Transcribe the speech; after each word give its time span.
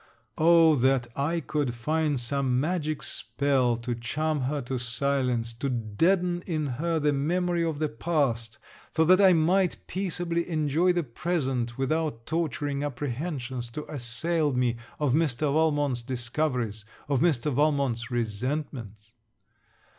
Oh, 0.39 0.73
that 0.77 1.05
I 1.15 1.41
could 1.41 1.75
find 1.75 2.19
some 2.19 2.59
magic 2.59 3.03
spell 3.03 3.77
to 3.77 3.93
charm 3.93 4.41
her 4.49 4.59
to 4.63 4.79
silence, 4.79 5.53
to 5.53 5.69
deaden 5.69 6.41
in 6.47 6.65
her 6.65 6.99
the 6.99 7.13
memory 7.13 7.63
of 7.63 7.77
the 7.77 7.87
past, 7.87 8.57
so 8.89 9.05
that 9.05 9.21
I 9.21 9.33
might 9.33 9.77
peaceably 9.85 10.49
enjoy 10.49 10.91
the 10.91 11.03
present 11.03 11.77
without 11.77 12.25
torturing 12.25 12.83
apprehensions 12.83 13.69
to 13.73 13.85
assail 13.91 14.53
me 14.53 14.77
of 14.99 15.13
Mr. 15.13 15.53
Valmont's 15.53 16.01
discoveries, 16.01 16.83
of 17.07 17.19
Mr. 17.19 17.53
Valmont's 17.53 18.09
resentments! 18.09 19.13